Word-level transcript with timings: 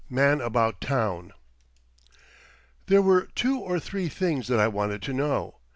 MAN 0.09 0.41
ABOUT 0.41 0.81
TOWN 0.81 1.31
There 2.87 3.03
were 3.03 3.27
two 3.35 3.59
or 3.59 3.79
three 3.79 4.09
things 4.09 4.47
that 4.47 4.59
I 4.59 4.67
wanted 4.67 5.03
to 5.03 5.13
know. 5.13 5.57